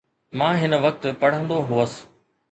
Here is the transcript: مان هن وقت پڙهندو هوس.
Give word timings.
مان 0.39 0.53
هن 0.61 0.73
وقت 0.85 1.01
پڙهندو 1.21 1.57
هوس. 1.69 1.93